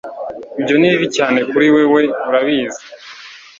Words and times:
ibyo 0.59 0.75
ni 0.77 0.87
bibi 0.91 1.07
cyane 1.17 1.39
kuri 1.49 1.65
wewe, 1.75 2.01
urabizi 2.27 2.83